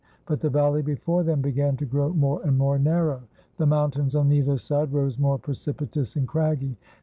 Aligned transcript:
But 0.25 0.39
the 0.41 0.49
valley 0.49 0.81
before 0.81 1.21
them 1.21 1.41
began 1.41 1.77
to 1.77 1.85
grow 1.85 2.09
more 2.11 2.41
and 2.41 2.57
more 2.57 2.79
narrow. 2.79 3.21
The 3.57 3.67
mountains 3.67 4.15
on 4.15 4.31
either 4.31 4.57
side 4.57 4.91
rose 4.91 5.19
more 5.19 5.37
precipitous 5.37 6.15
and 6.15 6.27
craggy. 6.27 6.75